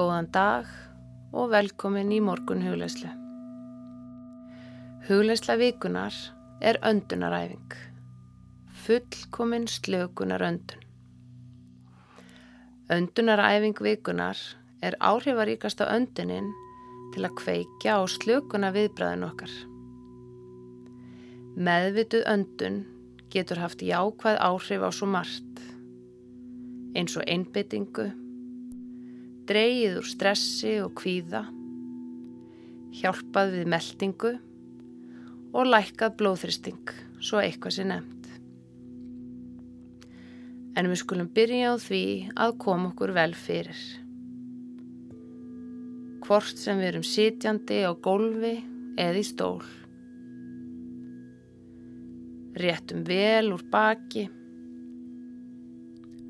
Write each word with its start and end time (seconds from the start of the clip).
Góðan 0.00 0.30
dag 0.32 0.68
og 1.36 1.50
velkomin 1.52 2.08
í 2.14 2.22
morgun 2.24 2.62
hugleislu. 2.64 3.08
Hugleisla 5.04 5.58
vikunar 5.60 6.14
er 6.64 6.78
öndunaræfing. 6.88 7.74
Fullkomin 8.84 9.66
slökunar 9.68 10.40
öndun. 10.46 10.86
Öndunaræfing 12.96 13.82
vikunar 13.84 14.40
er 14.80 14.96
áhrifaríkasta 15.10 15.90
öndunin 15.92 16.48
til 17.12 17.26
að 17.28 17.36
kveikja 17.42 17.98
á 18.00 18.02
slökuna 18.08 18.72
viðbræðin 18.78 19.28
okkar. 19.28 19.52
Meðvituð 21.60 22.24
öndun 22.24 22.80
getur 23.28 23.60
haft 23.66 23.84
jákvæð 23.84 24.40
áhrif 24.48 24.80
á 24.80 24.90
svo 24.96 25.12
margt, 25.12 25.60
eins 26.96 27.20
og 27.20 27.28
einbyttingu, 27.28 28.08
dreyið 29.50 29.96
úr 29.98 30.06
stressi 30.06 30.76
og 30.78 30.92
kvíða, 31.00 31.40
hjálpað 33.00 33.56
við 33.56 33.70
meldingu 33.72 34.30
og 35.50 35.66
lækkað 35.66 36.12
blóðþristing, 36.20 36.92
svo 37.18 37.40
eitthvað 37.42 37.74
sé 37.74 37.86
nefnt. 37.88 38.28
En 40.78 40.86
við 40.86 41.00
skulum 41.02 41.30
byrja 41.34 41.72
á 41.74 41.82
því 41.82 42.04
að 42.38 42.54
koma 42.62 42.92
okkur 42.92 43.12
vel 43.16 43.32
fyrir. 43.34 43.80
Hvort 46.22 46.60
sem 46.60 46.78
við 46.78 46.92
erum 46.92 47.06
sitjandi 47.06 47.80
á 47.82 47.90
gólfi 47.90 48.52
eða 49.02 49.18
í 49.18 49.24
stól. 49.26 49.64
Réttum 52.60 53.02
vel 53.08 53.50
úr 53.56 53.66
baki, 53.72 54.28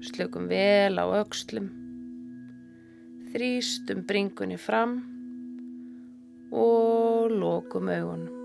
slökum 0.09 0.49
vel 0.49 0.97
á 0.97 1.05
aukslum, 1.05 1.69
þrýstum 3.31 4.01
bringunni 4.09 4.57
fram 4.59 4.97
og 6.51 7.31
lokum 7.31 7.91
augunum. 7.95 8.37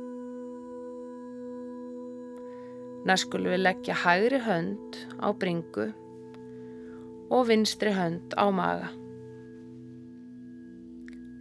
Næst 3.05 3.25
skulum 3.25 3.53
við 3.53 3.63
leggja 3.63 3.95
hægri 4.01 4.41
hönd 4.45 4.97
á 5.17 5.29
bringu 5.41 5.87
og 7.33 7.47
vinstri 7.49 7.93
hönd 7.97 8.35
á 8.37 8.45
maga. 8.53 8.91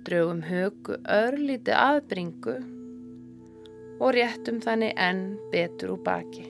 Draugum 0.05 0.41
högu 0.45 0.97
örlíti 1.05 1.73
að 1.73 2.01
bringu 2.13 2.55
og 4.01 4.15
réttum 4.17 4.63
þannig 4.65 4.97
enn 5.01 5.23
betur 5.53 5.99
úr 5.99 6.01
baki. 6.05 6.47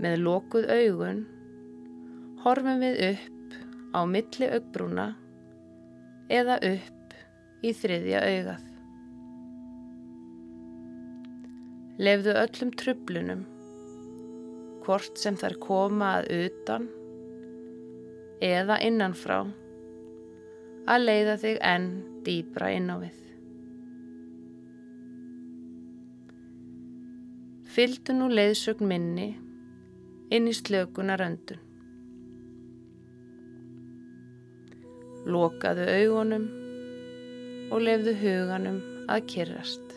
Með 0.00 0.16
lokuð 0.24 0.72
augun 0.78 1.22
horfum 2.40 2.80
við 2.80 3.04
upp 3.10 3.39
á 3.90 4.00
milli 4.06 4.48
augbrúna 4.54 5.06
eða 6.30 6.58
upp 6.62 7.14
í 7.66 7.72
þriðja 7.74 8.20
augað. 8.24 8.66
Lefðu 12.00 12.34
öllum 12.40 12.70
trublunum, 12.80 13.40
hvort 14.84 15.18
sem 15.20 15.36
þær 15.36 15.56
koma 15.60 16.14
að 16.20 16.30
utan 16.46 16.86
eða 18.40 18.78
innanfrá, 18.86 19.42
að 20.88 21.04
leiða 21.04 21.34
þig 21.42 21.58
enn 21.72 21.90
dýbra 22.24 22.70
inn 22.72 22.88
á 22.88 22.96
við. 23.02 23.18
Fyldu 27.70 28.16
nú 28.16 28.30
leiðsögn 28.32 28.88
minni 28.90 29.28
inn 30.34 30.48
í 30.50 30.54
slökunar 30.56 31.22
öndun. 31.22 31.60
Lokaðu 35.30 35.84
augunum 35.86 36.46
og 37.70 37.84
lefðu 37.86 38.14
huganum 38.18 38.78
að 39.10 39.26
kyrrast. 39.30 39.92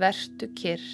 Vertu 0.00 0.48
kyrr. 0.56 0.86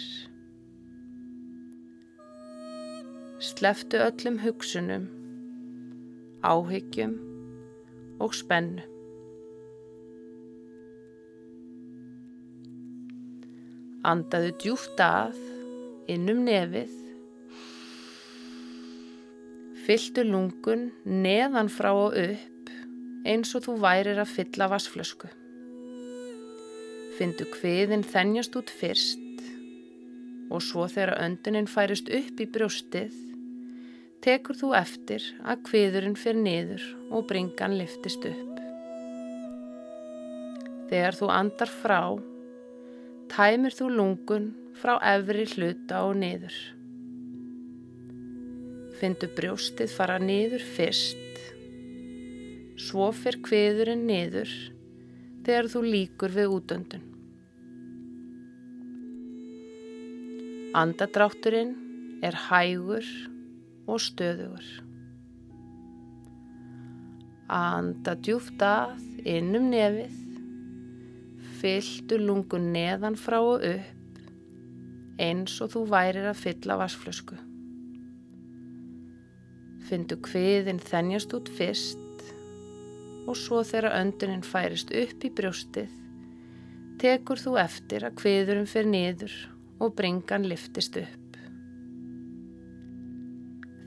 Sleftu 3.43 3.99
öllum 4.03 4.39
hugsunum, 4.43 5.09
áhyggjum 6.47 7.15
og 8.23 8.35
spennu. 8.39 8.87
Andaðu 14.07 14.55
djúft 14.63 15.03
að 15.03 15.39
innum 16.11 16.43
nefið. 16.47 17.02
Fylltu 19.83 20.23
lungun 20.23 20.91
neðan 21.05 21.67
frá 21.73 21.91
og 21.91 22.15
upp 22.15 22.69
eins 23.27 23.51
og 23.59 23.65
þú 23.65 23.73
værir 23.83 24.21
að 24.23 24.31
fylla 24.31 24.69
vassflösku. 24.71 25.31
Findu 27.19 27.49
kviðin 27.51 28.05
þennjast 28.07 28.55
út 28.61 28.71
fyrst 28.71 29.43
og 30.53 30.63
svo 30.63 30.87
þegar 30.91 31.17
öndunin 31.25 31.67
færist 31.71 32.11
upp 32.15 32.41
í 32.41 32.47
brjóstið 32.55 33.17
tekur 34.23 34.59
þú 34.61 34.71
eftir 34.79 35.27
að 35.43 35.65
kviðurinn 35.67 36.19
fyrir 36.19 36.43
niður 36.45 36.85
og 37.11 37.27
bringan 37.31 37.75
liftist 37.81 38.23
upp. 38.29 38.61
Þegar 40.93 41.19
þú 41.19 41.33
andar 41.35 41.73
frá 41.83 42.03
tæmir 43.33 43.75
þú 43.75 43.91
lungun 43.97 44.49
frá 44.79 44.95
efri 45.17 45.49
hluta 45.57 46.05
og 46.07 46.15
niður. 46.23 46.55
Findu 49.03 49.27
brjóstið 49.35 49.91
fara 49.91 50.21
niður 50.23 50.63
fyrst, 50.63 51.41
svo 52.79 53.09
fyrr 53.19 53.41
kviðurinn 53.43 54.05
niður 54.07 54.53
þegar 55.43 55.71
þú 55.73 55.83
líkur 55.89 56.37
við 56.37 56.55
útöndun. 56.61 57.09
Andadrátturinn 60.79 61.75
er 62.23 62.39
hægur 62.47 63.11
og 63.91 63.99
stöðugur. 64.07 64.71
Anda 67.51 68.15
djúft 68.23 68.63
að 68.63 68.95
innum 69.27 69.67
nefið 69.75 70.21
Fylltu 71.63 72.17
lungun 72.19 72.73
neðan 72.75 73.15
frá 73.15 73.37
og 73.39 73.63
upp 73.63 74.21
eins 75.23 75.61
og 75.63 75.75
þú 75.75 75.89
værir 75.93 76.25
að 76.33 76.41
fylla 76.41 76.79
vassflösku. 76.81 77.37
Fyndu 79.93 80.17
kviðin 80.25 80.79
þennjast 80.81 81.35
út 81.37 81.51
fyrst 81.53 81.99
og 83.29 83.37
svo 83.37 83.59
þegar 83.61 83.99
öndunin 83.99 84.41
færist 84.41 84.89
upp 84.97 85.27
í 85.27 85.31
brjóstið 85.37 85.91
tekur 87.03 87.41
þú 87.43 87.59
eftir 87.61 88.07
að 88.09 88.17
kviðurum 88.23 88.69
fyrir 88.71 88.89
niður 88.89 89.35
og 89.85 89.93
bringan 89.99 90.47
liftist 90.49 90.97
upp. 90.97 91.37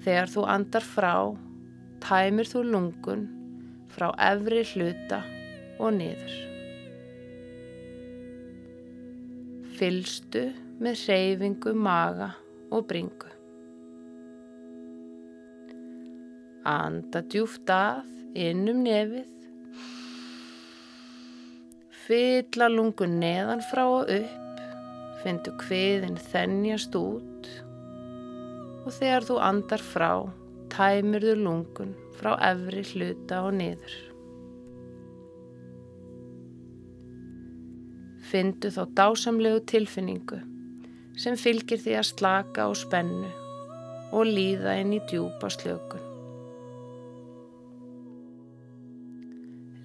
Þegar 0.05 0.29
þú 0.29 0.45
andar 0.53 0.85
frá, 0.85 1.13
tæmir 2.05 2.53
þú 2.53 2.63
lungun 2.69 3.23
frá 3.95 4.11
efri 4.29 4.61
hluta 4.75 5.23
og 5.79 5.95
niður. 5.97 6.35
Fylstu 9.79 10.51
með 10.77 11.07
hreyfingu 11.07 11.73
maga 11.73 12.35
og 12.69 12.85
bringu. 12.91 13.34
Anda 16.65 17.21
djúft 17.29 17.69
að 17.69 18.07
innum 18.33 18.79
nefið. 18.81 19.27
Fylla 22.05 22.69
lungun 22.73 23.19
neðan 23.21 23.61
frá 23.69 23.83
og 23.85 24.09
upp. 24.09 24.63
Findu 25.21 25.53
kviðin 25.61 26.17
þennjast 26.31 26.97
út. 26.97 27.51
Og 28.85 28.89
þegar 28.97 29.27
þú 29.29 29.37
andar 29.41 29.81
frá, 29.81 30.09
tæmur 30.73 31.25
þú 31.25 31.37
lungun 31.43 31.93
frá 32.17 32.33
efri 32.49 32.83
hluta 32.93 33.43
og 33.45 33.55
niður. 33.59 33.95
Findu 38.25 38.73
þá 38.73 38.83
dásamlegu 38.97 39.61
tilfinningu 39.69 40.41
sem 41.21 41.37
fylgir 41.39 41.79
því 41.79 41.93
að 41.99 42.09
slaka 42.09 42.65
á 42.67 42.69
spennu 42.75 43.29
og 44.15 44.27
líða 44.27 44.79
inn 44.81 44.97
í 44.97 45.01
djúpa 45.09 45.49
slökun. 45.53 46.04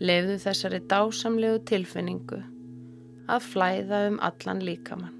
Leifðu 0.00 0.38
þessari 0.40 0.78
dásamlegu 0.88 1.58
tilfinningu 1.68 2.38
að 3.28 3.42
flæða 3.44 3.98
um 4.08 4.14
allan 4.24 4.62
líkamann. 4.64 5.16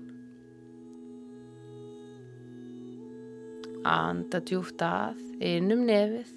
Anda 3.85 4.41
djúft 4.41 4.81
að 4.81 5.19
innum 5.45 5.83
nefið, 5.85 6.31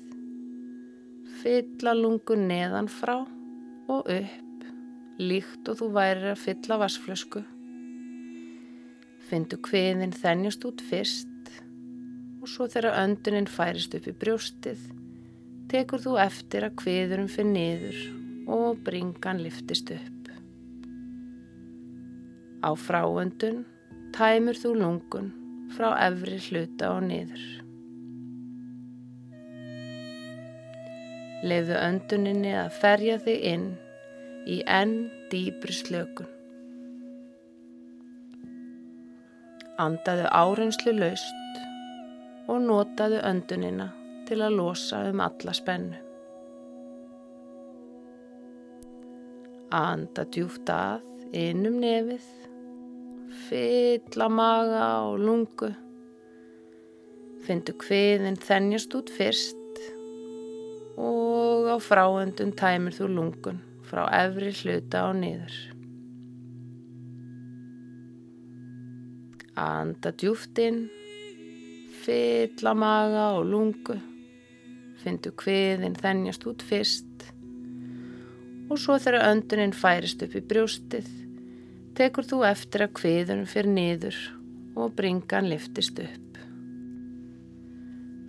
fylla 1.40 1.94
lungun 1.96 2.44
neðan 2.50 2.90
frá 2.92 3.22
og 3.24 4.12
upp 4.12 4.66
líkt 5.24 5.72
og 5.72 5.80
þú 5.80 5.88
værir 5.96 6.34
að 6.34 6.42
fylla 6.42 6.80
vassflösku. 6.82 7.46
Findu 9.30 9.60
kviðin 9.64 10.12
þennjast 10.16 10.68
út 10.68 10.84
fyrst 10.90 11.54
og 12.42 12.52
svo 12.52 12.68
þegar 12.68 13.00
öndunin 13.06 13.48
færist 13.48 13.96
upp 13.96 14.12
í 14.12 14.16
brjóstið 14.20 14.84
tekur 15.72 16.04
þú 16.04 16.18
eftir 16.26 16.68
að 16.68 16.76
kviðurum 16.84 17.32
fyrir 17.32 17.50
niður 17.56 18.04
og 18.48 18.84
bringan 18.86 19.42
liftist 19.44 19.92
upp. 19.92 20.30
Á 22.64 22.72
fráöndun 22.80 23.64
tæmur 24.16 24.56
þú 24.56 24.74
lungun 24.80 25.32
frá 25.76 25.90
efri 26.06 26.38
hluta 26.48 26.94
og 26.96 27.04
niður. 27.08 27.44
Leifðu 31.44 31.76
önduninni 31.76 32.54
að 32.56 32.78
ferja 32.80 33.18
þig 33.26 33.42
inn 33.54 33.66
í 34.48 34.62
enn 34.68 34.96
dýbri 35.32 35.76
slökun. 35.76 36.30
Andaðu 39.84 40.30
árenslu 40.30 40.94
laust 40.96 41.60
og 42.48 42.64
notaðu 42.64 43.20
öndunina 43.28 43.90
til 44.28 44.40
að 44.46 44.58
losa 44.60 45.04
um 45.10 45.24
alla 45.24 45.56
spennu. 45.58 46.00
Anda 49.74 50.22
djúft 50.30 50.70
að 50.70 51.02
inn 51.34 51.66
um 51.66 51.80
nefið, 51.82 52.26
fylla 53.48 54.28
maga 54.30 54.84
og 55.08 55.16
lungu. 55.18 55.72
Findu 57.48 57.74
hviðin 57.82 58.38
þennjast 58.38 58.94
út 59.00 59.10
fyrst 59.10 59.82
og 61.02 61.72
á 61.74 61.78
fráöndun 61.82 62.54
tæmir 62.54 62.94
þú 62.94 63.08
lungun 63.16 63.58
frá 63.90 64.06
efri 64.14 64.52
hluta 64.60 65.08
og 65.10 65.18
niður. 65.24 65.56
Anda 69.58 70.14
djúft 70.14 70.62
inn, 70.62 70.84
fylla 72.06 72.76
maga 72.78 73.32
og 73.40 73.50
lungu. 73.50 73.98
Findu 75.02 75.34
hviðin 75.42 75.98
þennjast 75.98 76.46
út 76.50 76.62
fyrst 76.70 77.13
og 78.70 78.80
svo 78.80 78.98
þegar 79.02 79.28
önduninn 79.32 79.76
færist 79.76 80.24
upp 80.26 80.36
í 80.38 80.44
brjóstið 80.50 81.10
tekur 81.98 82.26
þú 82.26 82.42
eftir 82.48 82.86
að 82.86 82.96
hviðunum 83.00 83.50
fyrir 83.50 83.74
niður 83.74 84.20
og 84.80 84.94
bringan 84.98 85.50
liftist 85.52 86.00
upp. 86.02 86.38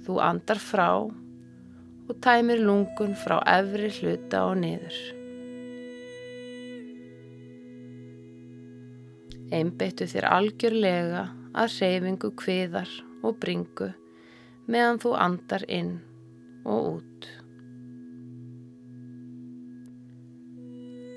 Þú 0.04 0.18
andar 0.20 0.60
frá 0.60 0.88
og 1.00 2.16
tæmir 2.24 2.60
lungun 2.60 3.14
frá 3.16 3.38
efri 3.48 3.88
hluta 3.98 4.44
og 4.50 4.58
niður. 4.60 4.98
Einbeittu 9.54 10.08
þér 10.10 10.28
algjörlega 10.28 11.28
að 11.54 11.78
reyfingu 11.78 12.32
hviðar 12.42 12.90
og 13.24 13.38
bringu 13.40 13.92
meðan 14.66 15.00
þú 15.00 15.14
andar 15.20 15.64
inn 15.68 15.96
og 16.64 16.96
út. 16.96 17.28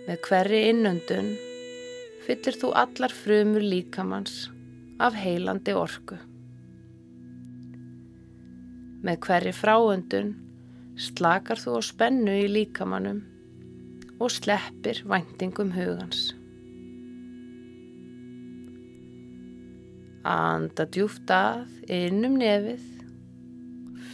Með 0.07 0.21
hverri 0.23 0.59
innöndun 0.69 1.33
fyllir 2.23 2.55
þú 2.55 2.69
allar 2.79 3.11
frumur 3.11 3.63
líkamanns 3.63 4.45
af 5.03 5.17
heilandi 5.19 5.73
orku. 5.75 6.15
Með 9.03 9.19
hverri 9.25 9.51
fráöndun 9.51 10.31
slakar 10.95 11.59
þú 11.59 11.75
á 11.75 11.81
spennu 11.89 12.37
í 12.39 12.47
líkamannum 12.53 13.19
og 14.23 14.31
sleppir 14.31 15.03
væntingum 15.11 15.75
hugans. 15.75 16.31
Anda 20.23 20.87
djúft 20.87 21.27
að 21.35 21.67
innum 21.91 22.39
nefið 22.39 22.87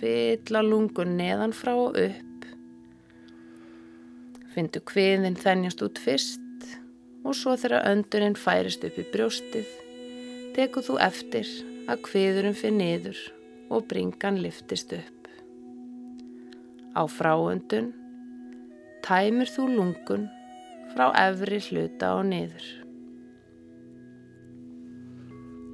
fylla 0.02 0.66
lungun 0.66 1.20
neðan 1.22 1.54
frá 1.54 1.76
og 1.78 2.02
upp. 2.02 2.33
Findu 4.54 4.84
kviðin 4.86 5.38
þennjast 5.40 5.82
út 5.86 6.00
fyrst 6.02 6.68
og 7.24 7.34
svo 7.38 7.56
þegar 7.58 7.88
öndurinn 7.90 8.38
færist 8.38 8.84
upp 8.86 9.00
í 9.02 9.06
brjóstið 9.14 9.70
tekur 10.54 10.86
þú 10.86 11.00
eftir 11.02 11.50
að 11.90 12.04
kviðurinn 12.06 12.58
fyrir 12.58 12.78
niður 12.78 13.22
og 13.74 13.88
bringan 13.90 14.38
liftist 14.44 14.94
upp. 14.94 15.30
Á 16.94 17.02
fráöndun 17.10 17.90
tæmir 19.06 19.50
þú 19.50 19.66
lungun 19.72 20.28
frá 20.94 21.10
efri 21.24 21.58
hluta 21.72 22.14
og 22.20 22.28
niður. 22.30 22.68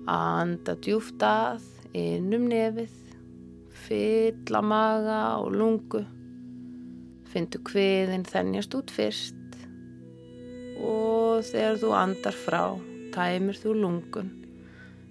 Anda 0.10 0.78
djúft 0.80 1.22
að 1.22 1.68
innum 1.98 2.48
nefið 2.50 2.96
fylla 3.84 4.64
maga 4.64 5.20
og 5.44 5.52
lungu. 5.60 6.06
Findu 7.30 7.62
hviðin 7.70 8.26
þennjast 8.26 8.74
út 8.80 8.92
fyrst 8.94 9.36
og 10.80 11.46
þegar 11.46 11.78
þú 11.82 11.94
andar 11.98 12.38
frá 12.46 12.64
tæmir 13.14 13.58
þú 13.60 13.76
lungun 13.84 14.32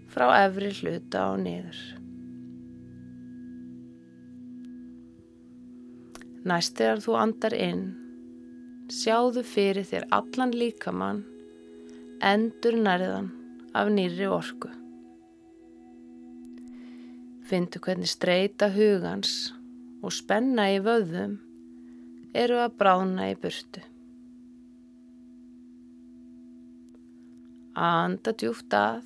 frá 0.09 0.27
efri 0.43 0.73
hluta 0.81 1.29
og 1.33 1.43
niður. 1.45 1.79
Næst 6.49 6.79
þegar 6.79 7.03
þú 7.05 7.17
andar 7.21 7.55
inn, 7.55 7.83
sjáðu 8.89 9.43
fyrir 9.45 9.85
þér 9.87 10.07
allan 10.17 10.55
líkamann, 10.57 11.25
endur 12.25 12.79
nærðan 12.81 13.29
af 13.77 13.91
nýri 13.93 14.31
orku. 14.33 14.71
Findu 17.49 17.81
hvernig 17.85 18.11
streyta 18.11 18.69
hugans 18.73 19.53
og 20.05 20.13
spenna 20.13 20.69
í 20.73 20.81
vöðum 20.85 21.39
eru 22.35 22.59
að 22.61 22.75
brána 22.81 23.29
í 23.31 23.37
burtu. 23.41 23.85
Anda 27.79 28.35
djúft 28.35 28.75
að, 28.75 29.05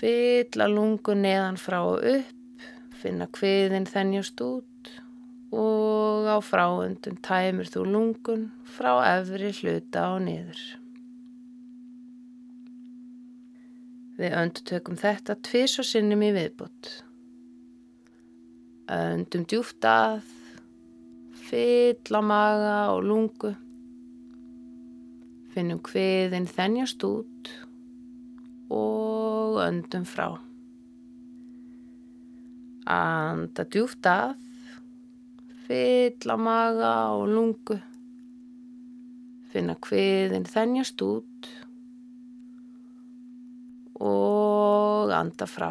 fylla 0.00 0.66
lungu 0.70 1.14
neðan 1.14 1.60
frá 1.60 1.82
og 1.84 2.02
upp, 2.08 2.68
finna 3.02 3.28
hviðin 3.36 3.86
þennjast 3.86 4.40
út 4.42 4.92
og 5.52 6.26
á 6.32 6.40
fráundum 6.40 7.18
tæmir 7.20 7.68
þú 7.68 7.84
lungun 7.84 8.46
frá 8.64 8.94
efri 9.12 9.52
hluta 9.60 10.08
og 10.14 10.22
niður. 10.24 10.62
Við 14.16 14.36
öndutökum 14.38 14.96
þetta 15.00 15.36
tvis 15.44 15.78
og 15.82 15.88
sinnum 15.88 16.22
í 16.24 16.32
viðbútt. 16.34 17.02
Öndum 18.92 19.46
djúft 19.48 19.86
að, 19.88 20.18
fyll 21.46 22.12
á 22.12 22.20
maga 22.20 22.72
og 22.92 23.06
lungu. 23.08 23.52
Finnum 25.54 25.78
hviðin 25.86 26.44
þennjast 26.50 27.04
út 27.08 27.52
og 28.72 29.60
öndum 29.64 30.04
frá. 30.08 30.26
Anda 32.92 33.64
djúft 33.72 34.04
að, 34.10 34.34
fyll 35.64 36.28
á 36.28 36.36
maga 36.36 36.92
og 37.14 37.30
lungu. 37.32 37.78
Finna 39.54 39.78
hviðin 39.86 40.44
þennjast 40.48 41.00
út 41.06 41.48
og 44.04 45.16
anda 45.16 45.48
frá. 45.48 45.70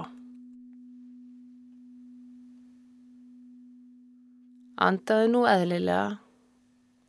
Andaðu 4.81 5.27
nú 5.29 5.41
eðlilega 5.45 6.05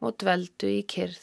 og 0.05 0.19
dveldu 0.21 0.69
í 0.69 0.83
kyrð. 0.93 1.23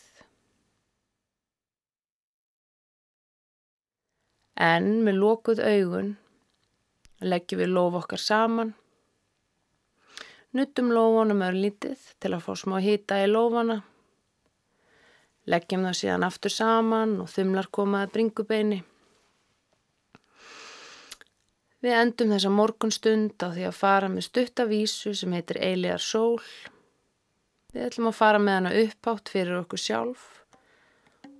En 4.60 4.90
með 5.06 5.22
lókuð 5.22 5.62
augun 5.62 6.10
leggjum 7.22 7.60
við 7.62 7.74
lof 7.76 7.98
okkar 8.02 8.22
saman. 8.24 8.74
Nuttum 10.56 10.90
lófunum 10.96 11.44
örlítið 11.46 12.02
til 12.20 12.34
að 12.34 12.46
fá 12.46 12.54
smá 12.58 12.80
hýta 12.82 13.20
í 13.24 13.28
lófana. 13.30 13.82
Leggjum 15.50 15.86
það 15.86 16.00
síðan 16.00 16.26
aftur 16.28 16.54
saman 16.54 17.20
og 17.24 17.30
þumlar 17.30 17.70
komaði 17.76 18.14
bringubeini. 18.16 18.80
Við 21.80 21.96
endum 21.96 22.34
þessa 22.34 22.50
morgunstund 22.52 23.40
á 23.40 23.48
því 23.56 23.70
að 23.70 23.78
fara 23.78 24.10
með 24.12 24.26
stuttavísu 24.28 25.14
sem 25.16 25.32
heitir 25.32 25.62
Eiligar 25.64 26.04
sól. 26.04 26.42
Við 27.72 27.86
ætlum 27.86 28.10
að 28.10 28.18
fara 28.18 28.42
með 28.44 28.58
hana 28.58 28.72
uppátt 28.82 29.32
fyrir 29.32 29.62
okkur 29.62 29.80
sjálf 29.80 30.26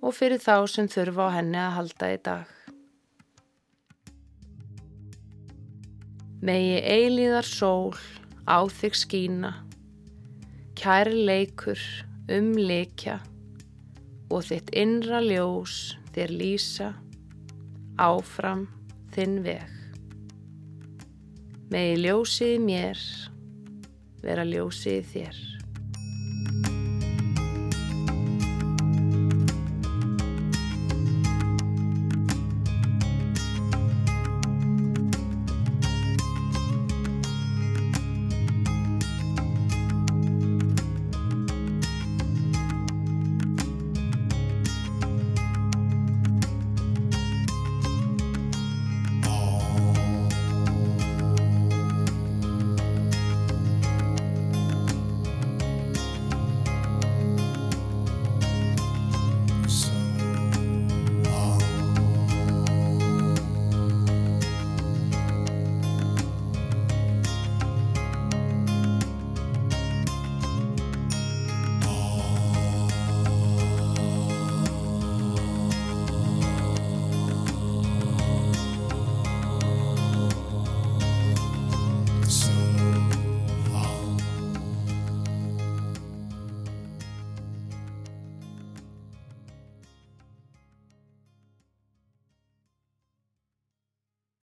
og 0.00 0.14
fyrir 0.16 0.40
þá 0.40 0.54
sem 0.72 0.88
þurfa 0.88 1.26
á 1.28 1.36
henni 1.36 1.60
að 1.60 1.74
halda 1.76 2.08
í 2.08 2.20
dag. 2.24 2.54
Megi 6.40 6.78
eilíðar 6.88 7.44
sól 7.44 7.92
á 8.48 8.64
þig 8.64 8.96
skína, 8.96 9.50
kæri 10.72 11.26
leikur 11.28 11.82
um 12.32 12.54
leikja 12.56 13.18
og 14.32 14.46
þitt 14.48 14.72
innra 14.72 15.20
ljós 15.20 15.98
þér 16.14 16.32
lýsa 16.40 16.88
áfram 18.00 18.64
þinn 19.12 19.42
veg. 19.44 19.79
Megi 21.70 22.00
ljósið 22.02 22.56
mér 22.66 22.98
vera 24.24 24.42
ljósið 24.42 25.04
þér. 25.12 25.36